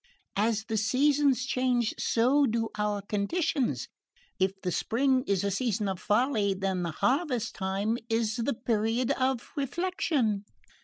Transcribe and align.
As 0.39 0.63
the 0.63 0.77
seasons 0.77 1.45
change 1.45 1.93
so 1.99 2.47
do 2.47 2.69
our 2.75 3.03
conditions: 3.03 3.87
if 4.39 4.59
the 4.63 4.71
spring 4.71 5.23
is 5.27 5.43
a 5.43 5.51
season 5.51 5.87
of 5.87 5.99
folly, 5.99 6.55
then 6.55 6.79
is 6.79 6.83
the 6.85 6.91
harvest 7.05 7.53
time 7.53 7.99
the 8.09 8.59
period 8.65 9.13
for 9.19 9.39
reflection. 9.61 10.45